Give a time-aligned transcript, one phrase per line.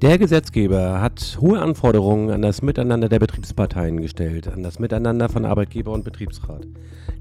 [0.00, 5.44] Der Gesetzgeber hat hohe Anforderungen an das Miteinander der Betriebsparteien gestellt, an das Miteinander von
[5.44, 6.68] Arbeitgeber und Betriebsrat.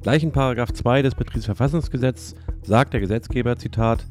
[0.03, 4.05] Gleich in 2 des Betriebsverfassungsgesetzes sagt der Gesetzgeber, Zitat,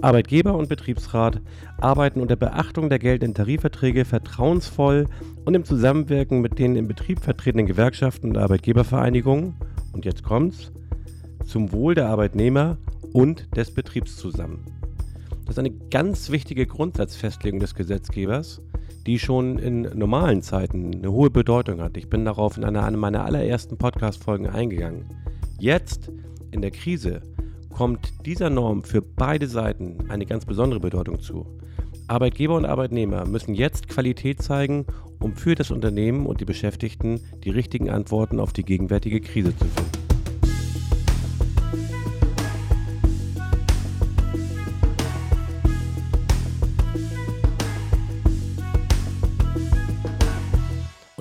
[0.00, 1.42] Arbeitgeber und Betriebsrat
[1.76, 5.08] arbeiten unter Beachtung der geltenden Tarifverträge vertrauensvoll
[5.44, 9.56] und im Zusammenwirken mit den im Betrieb vertretenen Gewerkschaften und Arbeitgebervereinigungen,
[9.92, 10.72] und jetzt kommt's,
[11.44, 12.78] zum Wohl der Arbeitnehmer
[13.12, 14.64] und des Betriebs zusammen.
[15.46, 18.60] Das ist eine ganz wichtige Grundsatzfestlegung des Gesetzgebers,
[19.06, 21.96] die schon in normalen Zeiten eine hohe Bedeutung hat.
[21.96, 25.06] Ich bin darauf in einer, meiner allerersten Podcast-Folgen eingegangen.
[25.60, 26.10] Jetzt,
[26.50, 27.22] in der Krise,
[27.72, 31.46] kommt dieser Norm für beide Seiten eine ganz besondere Bedeutung zu.
[32.08, 34.84] Arbeitgeber und Arbeitnehmer müssen jetzt Qualität zeigen,
[35.20, 39.64] um für das Unternehmen und die Beschäftigten die richtigen Antworten auf die gegenwärtige Krise zu
[39.64, 40.05] finden.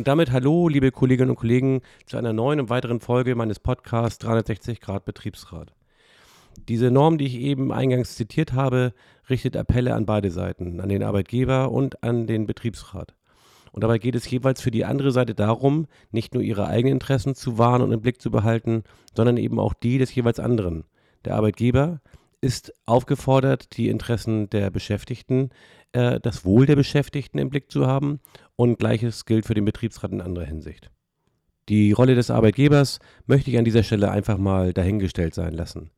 [0.06, 4.20] Und damit hallo, liebe Kolleginnen und Kollegen, zu einer neuen und weiteren Folge meines Podcasts
[4.20, 5.74] 360 Grad Betriebsrat.
[6.68, 8.94] Diese Norm, die ich eben eingangs zitiert habe,
[9.32, 13.16] richtet Appelle an beide Seiten, an den Arbeitgeber und an den Betriebsrat.
[13.72, 17.34] Und dabei geht es jeweils für die andere Seite darum, nicht nur ihre eigenen Interessen
[17.34, 18.84] zu wahren und im Blick zu behalten,
[19.16, 20.84] sondern eben auch die des jeweils anderen.
[21.26, 22.00] Der Arbeitgeber
[22.46, 25.50] ist aufgefordert, die Interessen der Beschäftigten,
[25.94, 28.20] äh, das Wohl der Beschäftigten im Blick zu haben
[28.56, 30.92] und gleiches gilt für den Betriebsrat in anderer Hinsicht.
[31.70, 35.90] Die Rolle des Arbeitgebers möchte ich an dieser Stelle einfach mal dahingestellt sein lassen.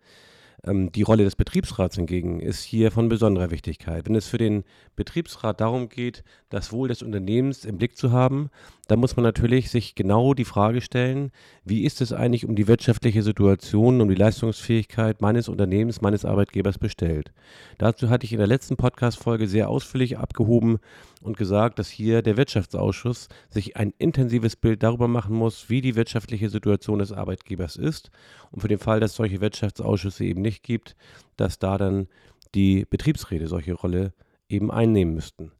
[0.68, 4.06] Ähm, die Rolle des Betriebsrats hingegen ist hier von besonderer Wichtigkeit.
[4.08, 4.64] Wenn es für den
[4.96, 8.50] Betriebsrat darum geht, das Wohl des Unternehmens im Blick zu haben,
[8.88, 11.32] dann muss man natürlich sich genau die Frage stellen,
[11.66, 16.78] wie ist es eigentlich um die wirtschaftliche Situation, um die Leistungsfähigkeit meines Unternehmens, meines Arbeitgebers
[16.78, 17.32] bestellt.
[17.78, 20.80] Dazu hatte ich in der letzten Podcast-Folge sehr ausführlich abgehoben
[21.22, 25.96] und gesagt, dass hier der Wirtschaftsausschuss sich ein intensives Bild darüber machen muss, wie die
[25.96, 28.10] wirtschaftliche Situation des Arbeitgebers ist
[28.52, 30.96] und für den Fall, dass solche Wirtschaftsausschüsse eben nicht gibt,
[31.36, 32.08] dass da dann
[32.56, 34.14] die Betriebsräte solche Rolle
[34.50, 35.52] eben einnehmen müssten.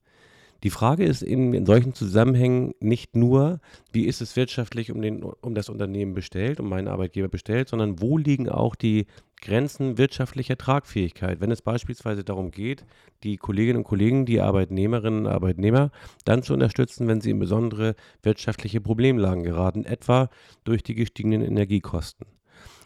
[0.64, 3.60] Die Frage ist in, in solchen Zusammenhängen nicht nur,
[3.92, 8.02] wie ist es wirtschaftlich um, den, um das Unternehmen bestellt, um meinen Arbeitgeber bestellt, sondern
[8.02, 9.06] wo liegen auch die
[9.40, 12.86] Grenzen wirtschaftlicher Tragfähigkeit, wenn es beispielsweise darum geht,
[13.24, 15.92] die Kolleginnen und Kollegen, die Arbeitnehmerinnen und Arbeitnehmer
[16.26, 20.30] dann zu unterstützen, wenn sie in besondere wirtschaftliche Problemlagen geraten, etwa
[20.64, 22.26] durch die gestiegenen Energiekosten.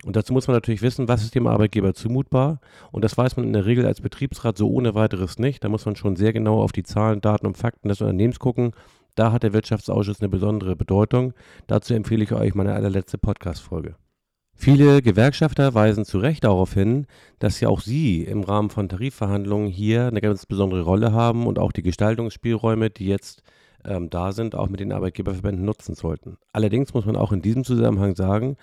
[0.04, 2.60] Und dazu muss man natürlich wissen, was ist dem Arbeitgeber zumutbar.
[2.92, 5.64] Und das weiß man in der Regel als Betriebsrat so ohne weiteres nicht.
[5.64, 8.72] Da muss man schon sehr genau auf die Zahlen, Daten und Fakten des Unternehmens gucken.
[9.16, 11.34] Da hat der Wirtschaftsausschuss eine besondere Bedeutung.
[11.68, 13.96] Dazu empfehle ich euch meine allerletzte Podcast-Folge.
[14.54, 17.08] Viele Gewerkschafter weisen zu Recht darauf hin,
[17.40, 21.58] dass ja auch sie im Rahmen von Tarifverhandlungen hier eine ganz besondere Rolle haben und
[21.58, 23.42] auch die Gestaltungsspielräume, die jetzt
[23.86, 26.38] ähm, da sind, auch mit den Arbeitgeberverbänden nutzen sollten.
[26.54, 28.56] Allerdings muss man auch in diesem Zusammenhang sagen,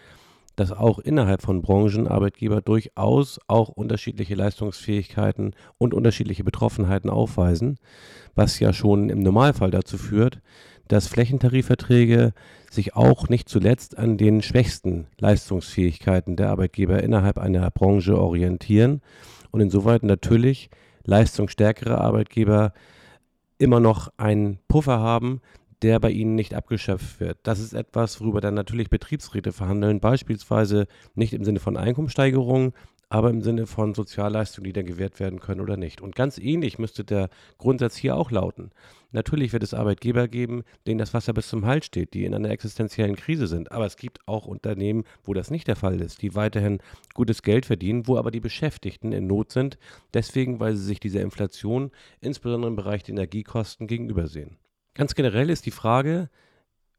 [0.58, 7.78] dass auch innerhalb von Branchen Arbeitgeber durchaus auch unterschiedliche Leistungsfähigkeiten und unterschiedliche Betroffenheiten aufweisen,
[8.34, 10.40] was ja schon im Normalfall dazu führt,
[10.88, 12.32] dass Flächentarifverträge
[12.70, 19.00] sich auch nicht zuletzt an den schwächsten Leistungsfähigkeiten der Arbeitgeber innerhalb einer Branche orientieren
[19.52, 20.70] und insoweit natürlich
[21.04, 22.72] leistungsstärkere Arbeitgeber
[23.58, 25.40] immer noch einen Puffer haben,
[25.82, 27.38] der bei ihnen nicht abgeschöpft wird.
[27.42, 32.72] Das ist etwas, worüber dann natürlich Betriebsräte verhandeln, beispielsweise nicht im Sinne von Einkommenssteigerungen,
[33.10, 36.00] aber im Sinne von Sozialleistungen, die dann gewährt werden können oder nicht.
[36.00, 38.70] Und ganz ähnlich müsste der Grundsatz hier auch lauten.
[39.12, 42.50] Natürlich wird es Arbeitgeber geben, denen das Wasser bis zum Hals steht, die in einer
[42.50, 43.72] existenziellen Krise sind.
[43.72, 46.80] Aber es gibt auch Unternehmen, wo das nicht der Fall ist, die weiterhin
[47.14, 49.78] gutes Geld verdienen, wo aber die Beschäftigten in Not sind,
[50.12, 51.90] deswegen, weil sie sich dieser Inflation,
[52.20, 54.58] insbesondere im Bereich der Energiekosten, gegenübersehen.
[54.98, 56.28] Ganz generell ist die Frage,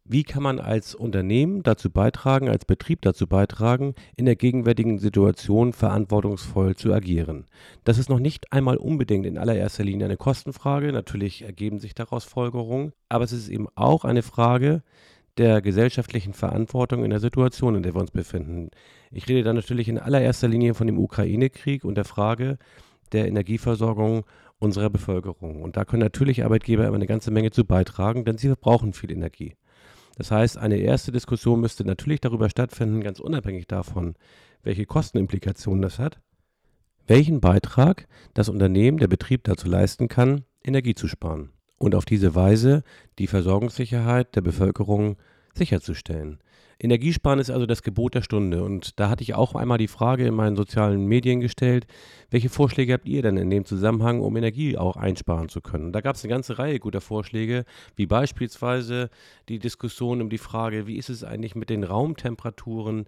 [0.05, 5.73] wie kann man als Unternehmen dazu beitragen, als Betrieb dazu beitragen, in der gegenwärtigen Situation
[5.73, 7.45] verantwortungsvoll zu agieren?
[7.83, 12.23] Das ist noch nicht einmal unbedingt in allererster Linie eine Kostenfrage, natürlich ergeben sich daraus
[12.23, 14.81] Folgerungen, aber es ist eben auch eine Frage
[15.37, 18.69] der gesellschaftlichen Verantwortung in der Situation, in der wir uns befinden.
[19.11, 22.59] Ich rede da natürlich in allererster Linie von dem Ukraine-Krieg und der Frage
[23.11, 24.23] der Energieversorgung
[24.59, 25.61] unserer Bevölkerung.
[25.63, 29.11] Und da können natürlich Arbeitgeber immer eine ganze Menge zu beitragen, denn sie verbrauchen viel
[29.11, 29.55] Energie.
[30.17, 34.15] Das heißt, eine erste Diskussion müsste natürlich darüber stattfinden, ganz unabhängig davon,
[34.63, 36.19] welche Kostenimplikationen das hat,
[37.07, 42.35] welchen Beitrag das Unternehmen, der Betrieb dazu leisten kann, Energie zu sparen und auf diese
[42.35, 42.83] Weise
[43.17, 45.15] die Versorgungssicherheit der Bevölkerung
[45.53, 46.39] sicherzustellen.
[46.81, 48.63] Energiesparen ist also das Gebot der Stunde.
[48.63, 51.85] Und da hatte ich auch einmal die Frage in meinen sozialen Medien gestellt,
[52.31, 55.91] welche Vorschläge habt ihr denn in dem Zusammenhang, um Energie auch einsparen zu können?
[55.91, 57.65] Da gab es eine ganze Reihe guter Vorschläge,
[57.97, 59.09] wie beispielsweise
[59.49, 63.07] die Diskussion um die Frage, wie ist es eigentlich mit den Raumtemperaturen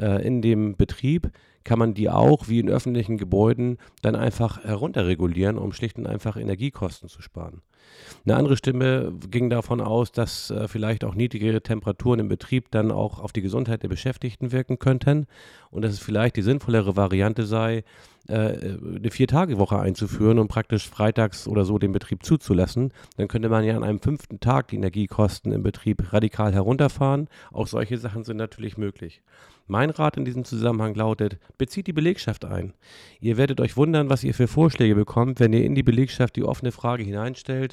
[0.00, 1.30] äh, in dem Betrieb?
[1.62, 6.36] kann man die auch wie in öffentlichen Gebäuden dann einfach herunterregulieren, um schlicht und einfach
[6.36, 7.60] Energiekosten zu sparen.
[8.24, 12.90] Eine andere Stimme ging davon aus, dass äh, vielleicht auch niedrigere Temperaturen im Betrieb dann
[12.90, 15.26] auch auf die Gesundheit der Beschäftigten wirken könnten
[15.70, 17.84] und dass es vielleicht die sinnvollere Variante sei,
[18.28, 22.92] äh, eine Vier-Tage-Woche einzuführen und praktisch freitags oder so den Betrieb zuzulassen.
[23.16, 27.28] Dann könnte man ja an einem fünften Tag die Energiekosten im Betrieb radikal herunterfahren.
[27.52, 29.22] Auch solche Sachen sind natürlich möglich.
[29.70, 32.74] Mein Rat in diesem Zusammenhang lautet, bezieht die Belegschaft ein.
[33.20, 36.42] Ihr werdet euch wundern, was ihr für Vorschläge bekommt, wenn ihr in die Belegschaft die
[36.42, 37.69] offene Frage hineinstellt,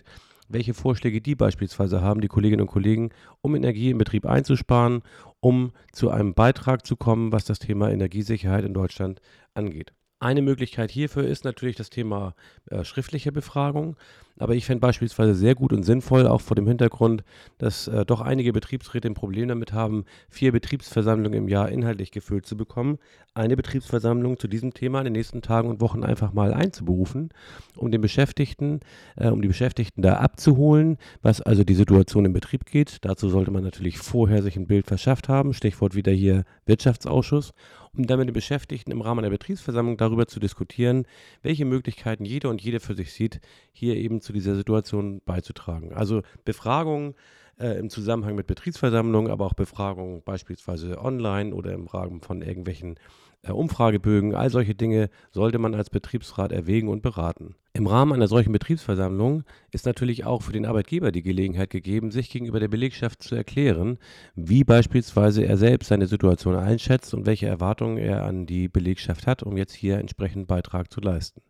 [0.50, 3.10] welche Vorschläge die beispielsweise haben, die Kolleginnen und Kollegen,
[3.42, 5.04] um Energie im Betrieb einzusparen,
[5.40, 9.22] um zu einem Beitrag zu kommen, was das Thema Energiesicherheit in Deutschland
[9.54, 9.94] angeht.
[10.20, 12.34] Eine Möglichkeit hierfür ist natürlich das Thema
[12.72, 13.98] äh, schriftliche Befragung.
[14.40, 17.24] Aber ich fände beispielsweise sehr gut und sinnvoll, auch vor dem Hintergrund,
[17.58, 22.46] dass äh, doch einige Betriebsräte ein Problem damit haben, vier Betriebsversammlungen im Jahr inhaltlich gefüllt
[22.46, 23.00] zu bekommen,
[23.34, 27.30] eine Betriebsversammlung zu diesem Thema in den nächsten Tagen und Wochen einfach mal einzuberufen,
[27.76, 28.80] um den Beschäftigten,
[29.16, 33.00] äh, um die Beschäftigten da abzuholen, was also die Situation im Betrieb geht.
[33.02, 35.54] Dazu sollte man natürlich vorher sich ein Bild verschafft haben.
[35.54, 37.54] Stichwort wieder hier Wirtschaftsausschuss
[37.98, 41.06] um dann mit den Beschäftigten im Rahmen der Betriebsversammlung darüber zu diskutieren,
[41.42, 43.40] welche Möglichkeiten jeder und jede für sich sieht,
[43.72, 45.94] hier eben zu dieser Situation beizutragen.
[45.94, 47.16] Also Befragungen
[47.60, 53.00] äh, im Zusammenhang mit Betriebsversammlungen, aber auch Befragungen beispielsweise online oder im Rahmen von irgendwelchen
[53.44, 57.56] äh, Umfragebögen, all solche Dinge sollte man als Betriebsrat erwägen und beraten.
[57.74, 62.30] Im Rahmen einer solchen Betriebsversammlung ist natürlich auch für den Arbeitgeber die Gelegenheit gegeben, sich
[62.30, 63.98] gegenüber der Belegschaft zu erklären,
[64.36, 69.42] wie beispielsweise er selbst seine Situation einschätzt und welche Erwartungen er an die Belegschaft hat,
[69.42, 71.42] um jetzt hier entsprechend Beitrag zu leisten.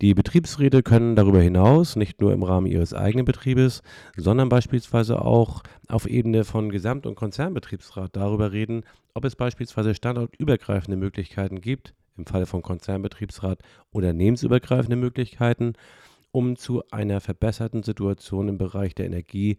[0.00, 3.82] Die Betriebsräte können darüber hinaus nicht nur im Rahmen ihres eigenen Betriebes,
[4.16, 10.96] sondern beispielsweise auch auf Ebene von Gesamt- und Konzernbetriebsrat darüber reden, ob es beispielsweise standortübergreifende
[10.96, 13.60] Möglichkeiten gibt, im Falle von Konzernbetriebsrat
[13.90, 15.74] unternehmensübergreifende Möglichkeiten,
[16.32, 19.58] um zu einer verbesserten Situation im Bereich der Energie,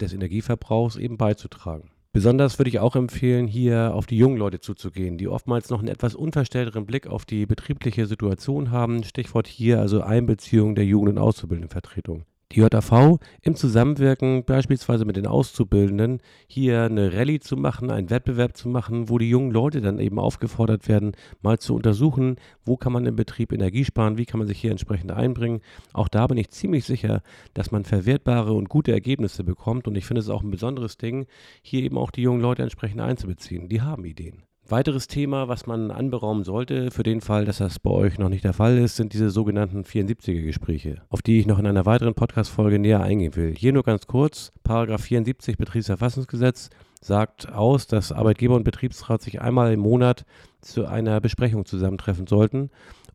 [0.00, 1.90] des Energieverbrauchs eben beizutragen.
[2.12, 5.86] Besonders würde ich auch empfehlen, hier auf die jungen Leute zuzugehen, die oftmals noch einen
[5.86, 9.04] etwas unverstellteren Blick auf die betriebliche Situation haben.
[9.04, 15.26] Stichwort hier also Einbeziehung der Jugend- und Auszubildendenvertretung die JAV im Zusammenwirken beispielsweise mit den
[15.26, 20.00] Auszubildenden hier eine Rallye zu machen, einen Wettbewerb zu machen, wo die jungen Leute dann
[20.00, 21.12] eben aufgefordert werden,
[21.42, 24.72] mal zu untersuchen, wo kann man im Betrieb Energie sparen, wie kann man sich hier
[24.72, 25.60] entsprechend einbringen.
[25.92, 27.22] Auch da bin ich ziemlich sicher,
[27.54, 31.26] dass man verwertbare und gute Ergebnisse bekommt und ich finde es auch ein besonderes Ding,
[31.62, 33.68] hier eben auch die jungen Leute entsprechend einzubeziehen.
[33.68, 34.49] Die haben Ideen.
[34.70, 38.44] Weiteres Thema, was man anberaumen sollte, für den Fall, dass das bei euch noch nicht
[38.44, 42.78] der Fall ist, sind diese sogenannten 74er-Gespräche, auf die ich noch in einer weiteren Podcast-Folge
[42.78, 43.52] näher eingehen will.
[43.56, 46.70] Hier nur ganz kurz: Paragraph 74 Betriebsverfassungsgesetz
[47.00, 50.24] sagt aus, dass Arbeitgeber und Betriebsrat sich einmal im Monat
[50.60, 52.70] zu einer Besprechung zusammentreffen sollten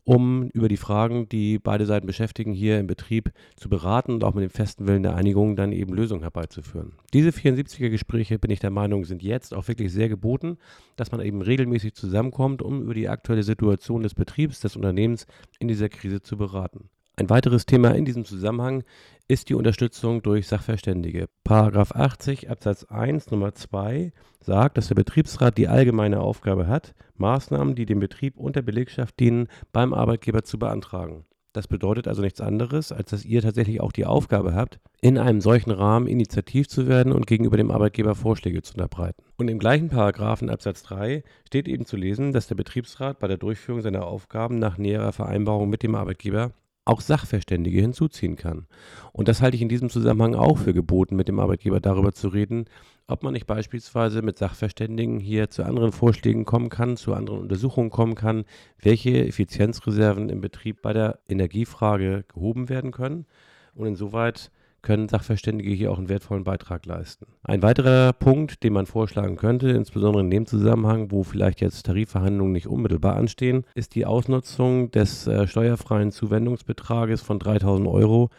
[0.06, 4.34] um über die Fragen, die beide Seiten beschäftigen, hier im Betrieb zu beraten und auch
[4.34, 6.92] mit dem festen Willen der Einigung dann eben Lösungen herbeizuführen.
[7.12, 10.58] Diese 74er-Gespräche, bin ich der Meinung, sind jetzt auch wirklich sehr geboten,
[10.94, 15.26] dass man eben regelmäßig zusammenkommt, um über die aktuelle Situation des Betriebs, des Unternehmens
[15.58, 16.88] in dieser Krise zu beraten.
[17.18, 18.84] Ein weiteres Thema in diesem Zusammenhang
[19.26, 21.28] ist die Unterstützung durch Sachverständige.
[21.44, 27.74] Paragraph 80 Absatz 1 Nummer 2 sagt, dass der Betriebsrat die allgemeine Aufgabe hat, Maßnahmen,
[27.74, 31.24] die dem Betrieb und der Belegschaft dienen, beim Arbeitgeber zu beantragen.
[31.54, 35.40] Das bedeutet also nichts anderes, als dass ihr tatsächlich auch die Aufgabe habt, in einem
[35.40, 39.22] solchen Rahmen initiativ zu werden und gegenüber dem Arbeitgeber Vorschläge zu unterbreiten.
[39.38, 43.38] Und im gleichen Paragraphen Absatz 3 steht eben zu lesen, dass der Betriebsrat bei der
[43.38, 46.52] Durchführung seiner Aufgaben nach näherer Vereinbarung mit dem Arbeitgeber
[46.86, 48.66] auch Sachverständige hinzuziehen kann.
[49.12, 52.28] Und das halte ich in diesem Zusammenhang auch für geboten, mit dem Arbeitgeber darüber zu
[52.28, 52.66] reden,
[53.08, 57.90] ob man nicht beispielsweise mit Sachverständigen hier zu anderen Vorschlägen kommen kann, zu anderen Untersuchungen
[57.90, 58.44] kommen kann,
[58.80, 63.26] welche Effizienzreserven im Betrieb bei der Energiefrage gehoben werden können.
[63.74, 64.50] Und insoweit
[64.86, 67.26] können Sachverständige hier auch einen wertvollen Beitrag leisten.
[67.42, 72.52] Ein weiterer Punkt, den man vorschlagen könnte, insbesondere in dem Zusammenhang, wo vielleicht jetzt Tarifverhandlungen
[72.52, 78.30] nicht unmittelbar anstehen, ist die Ausnutzung des äh, steuerfreien Zuwendungsbetrages von 3000 Euro,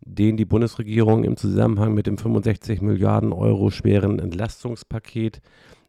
[0.00, 5.40] den die Bundesregierung im Zusammenhang mit dem 65 Milliarden Euro schweren Entlastungspaket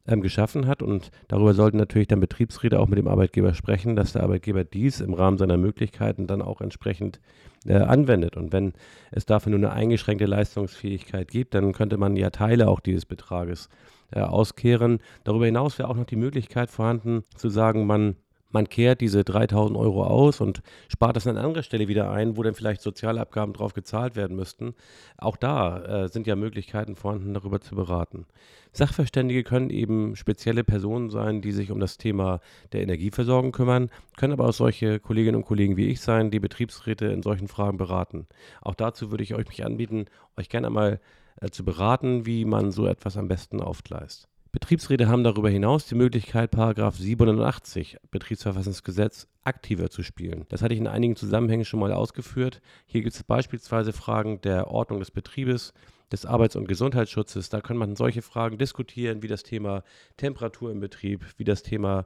[0.07, 0.81] ähm, geschaffen hat.
[0.81, 5.01] Und darüber sollten natürlich dann Betriebsräte auch mit dem Arbeitgeber sprechen, dass der Arbeitgeber dies
[5.01, 7.19] im Rahmen seiner Möglichkeiten dann auch entsprechend
[7.65, 8.37] äh, anwendet.
[8.37, 8.73] Und wenn
[9.11, 13.69] es dafür nur eine eingeschränkte Leistungsfähigkeit gibt, dann könnte man ja Teile auch dieses Betrages
[14.11, 14.99] äh, auskehren.
[15.23, 18.15] Darüber hinaus wäre auch noch die Möglichkeit vorhanden, zu sagen, man
[18.53, 22.43] man kehrt diese 3000 Euro aus und spart das an anderer Stelle wieder ein, wo
[22.43, 24.75] dann vielleicht Sozialabgaben drauf gezahlt werden müssten.
[25.17, 28.25] Auch da äh, sind ja Möglichkeiten vorhanden, darüber zu beraten.
[28.71, 32.39] Sachverständige können eben spezielle Personen sein, die sich um das Thema
[32.71, 37.05] der Energieversorgung kümmern, können aber auch solche Kolleginnen und Kollegen wie ich sein, die Betriebsräte
[37.07, 38.27] in solchen Fragen beraten.
[38.61, 40.05] Auch dazu würde ich euch mich anbieten,
[40.37, 40.99] euch gerne einmal
[41.41, 44.27] äh, zu beraten, wie man so etwas am besten aufgleist.
[44.53, 50.45] Betriebsräte haben darüber hinaus die Möglichkeit, Paragraph 87 Betriebsverfassungsgesetz aktiver zu spielen.
[50.49, 52.61] Das hatte ich in einigen Zusammenhängen schon mal ausgeführt.
[52.85, 55.73] Hier gibt es beispielsweise Fragen der Ordnung des Betriebes,
[56.13, 57.49] des Arbeits- und Gesundheitsschutzes.
[57.49, 59.83] Da kann man solche Fragen diskutieren, wie das Thema
[60.15, 62.05] Temperatur im Betrieb, wie das Thema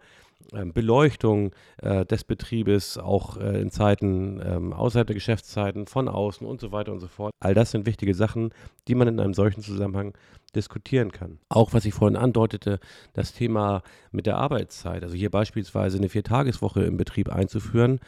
[0.54, 6.48] ähm, Beleuchtung äh, des Betriebes, auch äh, in Zeiten ähm, außerhalb der Geschäftszeiten, von außen
[6.48, 7.34] und so weiter und so fort.
[7.40, 8.54] All das sind wichtige Sachen,
[8.88, 10.14] die man in einem solchen Zusammenhang
[10.56, 11.40] diskutieren kann.
[11.50, 12.80] Auch was ich vorhin andeutete,
[13.14, 18.00] das Thema mit der Arbeitszeit, also hier beispielsweise eine Viertageswoche im Betrieb einzuführen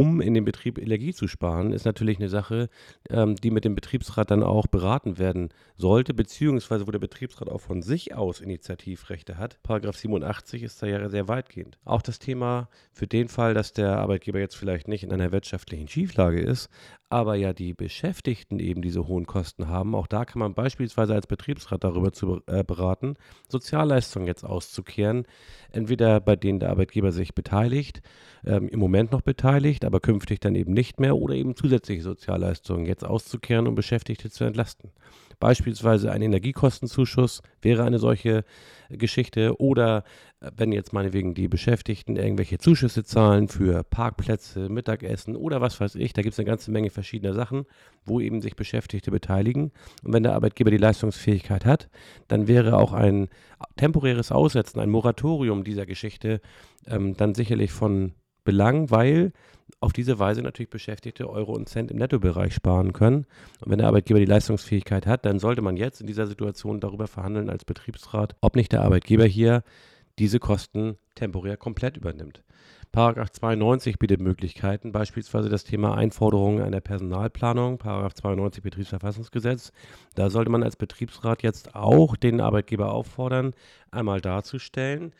[0.00, 2.68] um in dem Betrieb Energie zu sparen, ist natürlich eine Sache,
[3.08, 7.60] ähm, die mit dem Betriebsrat dann auch beraten werden sollte, beziehungsweise wo der Betriebsrat auch
[7.60, 9.62] von sich aus Initiativrechte hat.
[9.62, 11.78] Paragraph 87 ist da ja sehr weitgehend.
[11.84, 15.88] Auch das Thema für den Fall, dass der Arbeitgeber jetzt vielleicht nicht in einer wirtschaftlichen
[15.88, 16.68] Schieflage ist,
[17.08, 19.94] aber ja die Beschäftigten eben diese hohen Kosten haben.
[19.94, 23.14] Auch da kann man beispielsweise als Betriebsrat darüber zu äh, beraten,
[23.48, 25.26] Sozialleistungen jetzt auszukehren,
[25.70, 28.02] entweder bei denen der Arbeitgeber sich beteiligt,
[28.44, 32.86] ähm, im Moment noch beteiligt, aber künftig dann eben nicht mehr, oder eben zusätzliche Sozialleistungen
[32.86, 34.90] jetzt auszukehren, um Beschäftigte zu entlasten.
[35.38, 38.44] Beispielsweise ein Energiekostenzuschuss wäre eine solche
[38.88, 40.04] Geschichte oder
[40.40, 45.96] äh, wenn jetzt meinetwegen die Beschäftigten irgendwelche Zuschüsse zahlen für Parkplätze, Mittagessen oder was weiß
[45.96, 47.66] ich, da gibt es eine ganze Menge verschiedener Sachen,
[48.04, 49.72] wo eben sich Beschäftigte beteiligen.
[50.02, 51.88] Und wenn der Arbeitgeber die Leistungsfähigkeit hat,
[52.28, 53.28] dann wäre auch ein
[53.76, 56.40] temporäres Aussetzen, ein Moratorium dieser Geschichte
[56.86, 58.14] ähm, dann sicherlich von
[58.46, 59.32] Belang, weil
[59.80, 63.26] auf diese Weise natürlich Beschäftigte Euro und Cent im Nettobereich sparen können.
[63.60, 67.06] Und wenn der Arbeitgeber die Leistungsfähigkeit hat, dann sollte man jetzt in dieser Situation darüber
[67.06, 69.62] verhandeln als Betriebsrat, ob nicht der Arbeitgeber hier
[70.18, 72.42] diese Kosten temporär komplett übernimmt.
[72.92, 79.72] Paragraph 92 bietet Möglichkeiten, beispielsweise das Thema Einforderungen einer Personalplanung, Paragraph 92 Betriebsverfassungsgesetz.
[80.14, 83.52] Da sollte man als Betriebsrat jetzt auch den Arbeitgeber auffordern,
[83.90, 85.12] einmal darzustellen,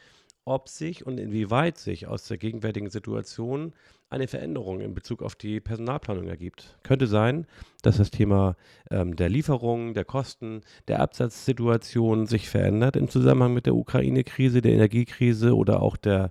[0.46, 3.74] ob sich und inwieweit sich aus der gegenwärtigen Situation
[4.08, 6.78] eine Veränderung in Bezug auf die Personalplanung ergibt.
[6.84, 7.46] Könnte sein,
[7.82, 8.56] dass das Thema
[8.90, 14.72] ähm, der Lieferungen, der Kosten, der Absatzsituation sich verändert im Zusammenhang mit der Ukraine-Krise, der
[14.72, 16.30] Energiekrise oder auch der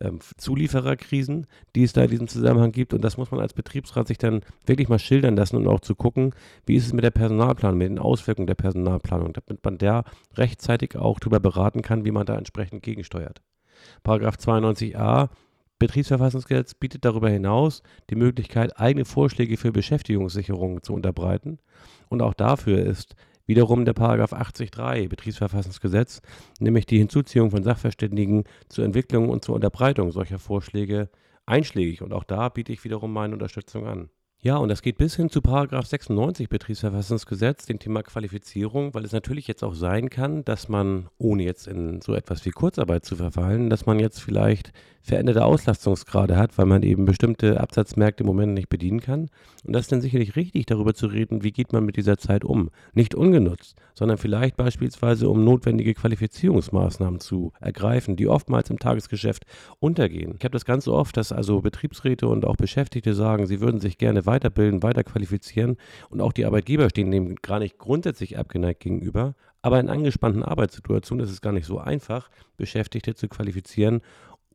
[0.00, 2.94] ähm, Zuliefererkrisen, die es da in diesem Zusammenhang gibt.
[2.94, 5.94] Und das muss man als Betriebsrat sich dann wirklich mal schildern lassen und auch zu
[5.94, 6.34] gucken,
[6.66, 10.96] wie ist es mit der Personalplanung, mit den Auswirkungen der Personalplanung, damit man da rechtzeitig
[10.96, 13.42] auch darüber beraten kann, wie man da entsprechend gegensteuert.
[14.02, 15.28] Paragraph 92a
[15.78, 21.58] Betriebsverfassungsgesetz bietet darüber hinaus die Möglichkeit, eigene Vorschläge für Beschäftigungssicherung zu unterbreiten.
[22.08, 23.14] Und auch dafür ist
[23.46, 26.20] wiederum der Paragraph 80.3 Betriebsverfassungsgesetz,
[26.60, 31.08] nämlich die Hinzuziehung von Sachverständigen zur Entwicklung und zur Unterbreitung solcher Vorschläge
[31.46, 32.02] einschlägig.
[32.02, 34.10] Und auch da biete ich wiederum meine Unterstützung an.
[34.46, 39.10] Ja, und das geht bis hin zu Paragraph 96 Betriebsverfassungsgesetz, dem Thema Qualifizierung, weil es
[39.10, 43.16] natürlich jetzt auch sein kann, dass man, ohne jetzt in so etwas wie Kurzarbeit zu
[43.16, 44.72] verfallen, dass man jetzt vielleicht
[45.06, 49.30] veränderte Auslastungsgrade hat, weil man eben bestimmte Absatzmärkte im Moment nicht bedienen kann.
[49.64, 52.44] Und das ist dann sicherlich richtig, darüber zu reden, wie geht man mit dieser Zeit
[52.44, 52.70] um.
[52.92, 59.44] Nicht ungenutzt, sondern vielleicht beispielsweise, um notwendige Qualifizierungsmaßnahmen zu ergreifen, die oftmals im Tagesgeschäft
[59.78, 60.34] untergehen.
[60.38, 63.98] Ich habe das ganz oft, dass also Betriebsräte und auch Beschäftigte sagen, sie würden sich
[63.98, 65.76] gerne weiterbilden, weiter qualifizieren
[66.10, 69.34] und auch die Arbeitgeber stehen dem gar nicht grundsätzlich abgeneigt gegenüber.
[69.62, 74.02] Aber in angespannten Arbeitssituationen ist es gar nicht so einfach, Beschäftigte zu qualifizieren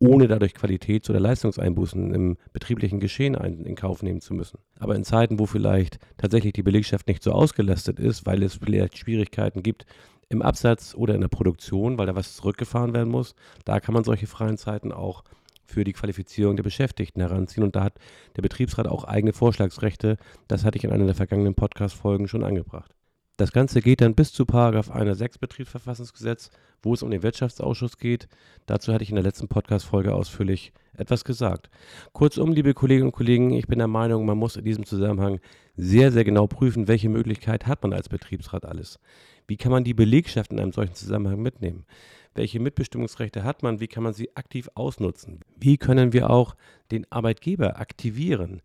[0.02, 4.58] ohne dadurch Qualitäts- oder Leistungseinbußen im betrieblichen Geschehen in Kauf nehmen zu müssen.
[4.80, 8.98] Aber in Zeiten, wo vielleicht tatsächlich die Belegschaft nicht so ausgelastet ist, weil es vielleicht
[8.98, 9.86] Schwierigkeiten gibt
[10.28, 14.04] im Absatz oder in der Produktion, weil da was zurückgefahren werden muss, da kann man
[14.04, 15.24] solche freien Zeiten auch
[15.72, 17.64] für die Qualifizierung der Beschäftigten heranziehen.
[17.64, 18.00] Und da hat
[18.36, 20.18] der Betriebsrat auch eigene Vorschlagsrechte.
[20.48, 22.94] Das hatte ich in einer der vergangenen Podcast-Folgen schon angebracht.
[23.38, 26.52] Das Ganze geht dann bis zu Paragraph 106 Betriebsverfassungsgesetz,
[26.84, 28.28] wo es um den Wirtschaftsausschuss geht.
[28.68, 31.72] Dazu hatte ich in der letzten Podcast-Folge ausführlich etwas gesagt.
[32.14, 35.40] Kurzum, liebe Kolleginnen und Kollegen, ich bin der Meinung, man muss in diesem Zusammenhang
[35.76, 39.00] sehr, sehr genau prüfen, welche Möglichkeit hat man als Betriebsrat alles.
[39.48, 41.86] Wie kann man die Belegschaft in einem solchen Zusammenhang mitnehmen?
[42.34, 43.80] Welche Mitbestimmungsrechte hat man?
[43.80, 45.42] Wie kann man sie aktiv ausnutzen?
[45.58, 46.56] Wie können wir auch
[46.92, 48.62] den Arbeitgeber aktivieren?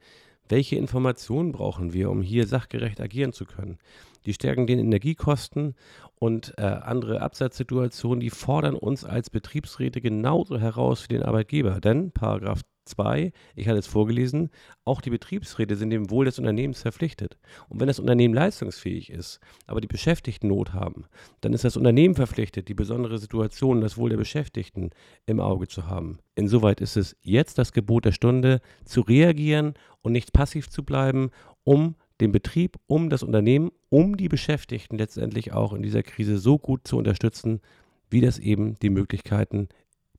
[0.49, 3.79] Welche Informationen brauchen wir, um hier sachgerecht agieren zu können?
[4.27, 5.75] Die stärken den Energiekosten
[6.19, 11.81] und äh, andere Absatzsituationen, die fordern uns als Betriebsräte genauso heraus wie den Arbeitgeber.
[11.81, 14.51] Denn Paragraph 2, ich hatte es vorgelesen,
[14.85, 17.37] auch die Betriebsräte sind dem Wohl des Unternehmens verpflichtet.
[17.69, 21.05] Und wenn das Unternehmen leistungsfähig ist, aber die Beschäftigten Not haben,
[21.41, 24.91] dann ist das Unternehmen verpflichtet, die besondere Situation, das Wohl der Beschäftigten
[25.27, 26.19] im Auge zu haben.
[26.35, 31.31] Insoweit ist es jetzt das Gebot der Stunde, zu reagieren und nicht passiv zu bleiben,
[31.65, 36.59] um den Betrieb, um das Unternehmen, um die Beschäftigten letztendlich auch in dieser Krise so
[36.59, 37.61] gut zu unterstützen,
[38.09, 39.69] wie das eben die Möglichkeiten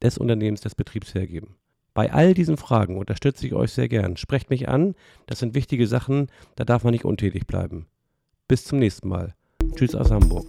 [0.02, 1.57] des Unternehmens, des Betriebs hergeben.
[1.98, 4.18] Bei all diesen Fragen unterstütze ich euch sehr gern.
[4.18, 4.94] Sprecht mich an,
[5.26, 7.88] das sind wichtige Sachen, da darf man nicht untätig bleiben.
[8.48, 9.34] Bis zum nächsten Mal.
[9.76, 10.46] Tschüss aus Hamburg.